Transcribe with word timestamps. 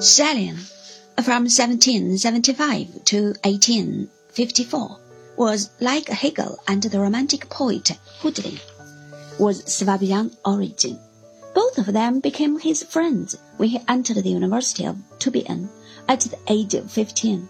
Schelling, 0.00 0.56
from 1.22 1.44
1775 1.44 3.04
to 3.04 3.34
1854, 3.44 4.98
was 5.36 5.70
like 5.80 6.08
Hegel 6.08 6.58
and 6.66 6.82
the 6.82 6.98
Romantic 6.98 7.48
poet 7.48 7.92
Hölderlin, 8.20 8.58
was 9.38 9.62
Swabian 9.72 10.36
origin. 10.44 10.98
Both 11.54 11.78
of 11.78 11.86
them 11.86 12.18
became 12.18 12.58
his 12.58 12.82
friends 12.82 13.36
when 13.56 13.68
he 13.68 13.80
entered 13.86 14.16
the 14.16 14.30
University 14.30 14.84
of 14.84 14.96
Tübingen 15.20 15.68
at 16.08 16.20
the 16.22 16.38
age 16.48 16.74
of 16.74 16.90
15. 16.90 17.48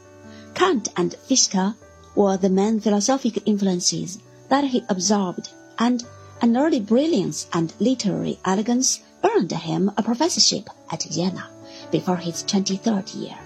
Kant 0.55 0.89
and 0.97 1.17
Fichte 1.27 1.75
were 2.15 2.37
the 2.37 2.51
main 2.51 2.79
philosophic 2.79 3.43
influences 3.47 4.19
that 4.51 4.65
he 4.65 4.85
absorbed, 4.91 5.49
and 5.79 6.05
an 6.43 6.59
early 6.59 6.81
brilliance 6.81 7.47
and 7.55 7.73
literary 7.81 8.39
elegance 8.45 9.01
earned 9.25 9.51
him 9.51 9.91
a 9.97 10.03
professorship 10.03 10.68
at 10.90 11.07
Jena 11.11 11.49
before 11.91 12.17
his 12.17 12.43
23rd 12.45 13.15
year. 13.21 13.39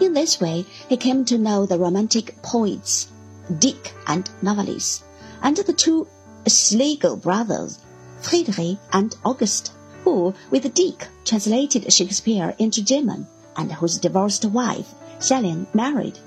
In 0.00 0.12
this 0.12 0.40
way, 0.40 0.66
he 0.88 0.96
came 0.96 1.24
to 1.24 1.38
know 1.38 1.64
the 1.64 1.78
Romantic 1.78 2.42
poets, 2.42 3.08
Tieck 3.50 3.92
and 4.06 4.28
Novalis, 4.42 5.02
and 5.42 5.56
the 5.56 5.72
two 5.72 6.06
Schlegel 6.46 7.16
brothers, 7.16 7.78
Friedrich 8.20 8.78
and 8.92 9.16
August, 9.24 9.72
who, 10.04 10.34
with 10.50 10.74
Tieck, 10.74 11.06
translated 11.24 11.92
Shakespeare 11.92 12.54
into 12.58 12.82
German, 12.82 13.26
and 13.56 13.72
whose 13.72 13.98
divorced 13.98 14.44
wife, 14.44 14.94
Schelling, 15.18 15.66
married. 15.72 16.18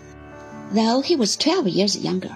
Though 0.72 1.02
he 1.02 1.16
was 1.16 1.36
12 1.36 1.68
years 1.68 1.98
younger, 1.98 2.36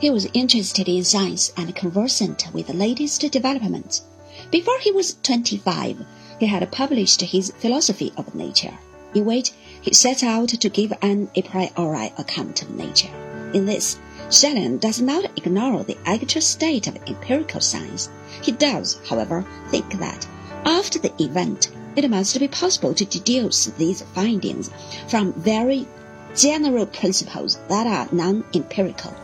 he 0.00 0.10
was 0.10 0.26
interested 0.32 0.88
in 0.88 1.04
science 1.04 1.52
and 1.56 1.76
conversant 1.76 2.46
with 2.52 2.66
the 2.66 2.72
latest 2.72 3.20
developments. 3.30 4.02
Before 4.50 4.78
he 4.80 4.90
was 4.90 5.16
25, 5.22 6.04
he 6.42 6.48
had 6.48 6.72
published 6.72 7.20
his 7.20 7.52
Philosophy 7.60 8.12
of 8.16 8.34
Nature, 8.34 8.76
in 9.14 9.24
which 9.24 9.52
he 9.80 9.94
set 9.94 10.24
out 10.24 10.48
to 10.48 10.68
give 10.68 10.92
an 11.00 11.30
a 11.36 11.42
priori 11.42 12.12
account 12.18 12.62
of 12.62 12.76
nature. 12.76 13.14
In 13.54 13.64
this, 13.64 13.96
Schelling 14.28 14.78
does 14.78 15.00
not 15.00 15.30
ignore 15.36 15.84
the 15.84 15.96
actual 16.04 16.40
state 16.40 16.88
of 16.88 16.98
empirical 17.06 17.60
science. 17.60 18.10
He 18.42 18.50
does, 18.50 18.98
however, 19.08 19.46
think 19.70 20.00
that 20.00 20.26
after 20.64 20.98
the 20.98 21.14
event, 21.22 21.70
it 21.94 22.10
must 22.10 22.40
be 22.40 22.48
possible 22.48 22.92
to 22.94 23.04
deduce 23.04 23.66
these 23.66 24.02
findings 24.02 24.68
from 25.06 25.34
very 25.34 25.86
general 26.34 26.86
principles 26.86 27.60
that 27.68 27.86
are 27.86 28.08
non-empirical. 28.10 29.14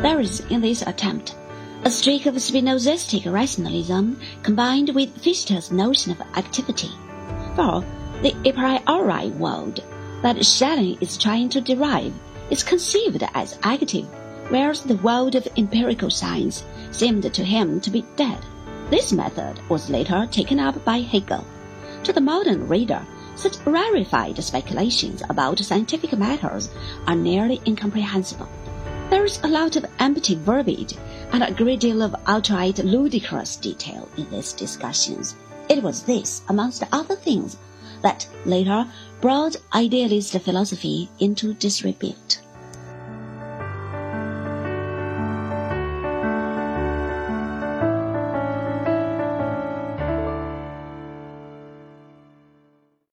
There 0.00 0.20
is 0.20 0.40
in 0.48 0.62
this 0.62 0.80
attempt 0.80 1.34
a 1.84 1.90
streak 1.90 2.26
of 2.26 2.34
Spinozistic 2.34 3.30
rationalism 3.30 4.18
combined 4.42 4.94
with 4.94 5.22
Fichte's 5.22 5.70
notion 5.70 6.12
of 6.12 6.20
activity. 6.36 6.90
For 7.54 7.84
the 8.22 8.34
a 8.44 8.52
priori 8.52 9.30
world 9.30 9.84
that 10.22 10.44
Schelling 10.44 10.98
is 11.00 11.18
trying 11.18 11.48
to 11.50 11.60
derive 11.60 12.14
is 12.50 12.62
conceived 12.62 13.22
as 13.34 13.58
active, 13.62 14.06
whereas 14.48 14.82
the 14.82 14.96
world 14.96 15.34
of 15.34 15.46
empirical 15.56 16.10
science 16.10 16.64
seemed 16.92 17.32
to 17.32 17.44
him 17.44 17.80
to 17.80 17.90
be 17.90 18.04
dead. 18.16 18.38
This 18.90 19.12
method 19.12 19.60
was 19.68 19.90
later 19.90 20.26
taken 20.30 20.58
up 20.58 20.82
by 20.84 21.00
Hegel. 21.00 21.44
To 22.04 22.12
the 22.12 22.20
modern 22.20 22.66
reader, 22.68 23.04
such 23.34 23.58
rarefied 23.66 24.42
speculations 24.42 25.22
about 25.28 25.58
scientific 25.58 26.16
matters 26.16 26.70
are 27.06 27.16
nearly 27.16 27.60
incomprehensible. 27.66 28.48
There 29.08 29.24
is 29.24 29.38
a 29.44 29.48
lot 29.48 29.76
of 29.76 29.86
empty 30.00 30.34
verbiage 30.34 30.94
and 31.30 31.44
a 31.44 31.52
great 31.52 31.78
deal 31.78 32.02
of 32.02 32.16
outright 32.26 32.78
ludicrous 32.80 33.54
detail 33.54 34.08
in 34.16 34.28
these 34.30 34.52
discussions. 34.52 35.36
It 35.68 35.80
was 35.80 36.02
this, 36.02 36.42
amongst 36.48 36.82
other 36.90 37.14
things, 37.14 37.56
that 38.02 38.26
later 38.44 38.84
brought 39.20 39.54
idealist 39.72 40.36
philosophy 40.40 41.08
into 41.20 41.54
disrepute. 41.54 42.40